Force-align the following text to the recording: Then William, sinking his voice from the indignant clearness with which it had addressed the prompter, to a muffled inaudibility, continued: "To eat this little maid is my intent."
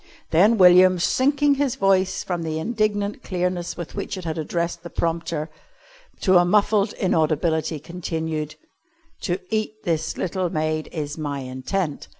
Then 0.31 0.57
William, 0.57 0.97
sinking 0.97 1.53
his 1.61 1.75
voice 1.75 2.23
from 2.23 2.41
the 2.41 2.57
indignant 2.57 3.21
clearness 3.21 3.77
with 3.77 3.93
which 3.93 4.17
it 4.17 4.25
had 4.25 4.35
addressed 4.39 4.81
the 4.81 4.89
prompter, 4.89 5.51
to 6.21 6.39
a 6.39 6.43
muffled 6.43 6.93
inaudibility, 6.93 7.79
continued: 7.79 8.55
"To 9.21 9.37
eat 9.51 9.83
this 9.83 10.17
little 10.17 10.49
maid 10.49 10.89
is 10.91 11.19
my 11.19 11.41
intent." 11.41 12.07